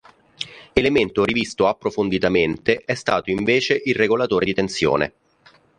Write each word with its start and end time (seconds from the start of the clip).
Elemento 0.73 1.23
rivisto 1.23 1.67
approfonditamente 1.67 2.81
è 2.83 2.95
stato 2.95 3.29
invece 3.29 3.79
il 3.85 3.93
regolatore 3.93 4.45
di 4.45 4.53
tensione. 4.55 5.13